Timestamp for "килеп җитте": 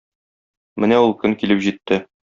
1.45-2.05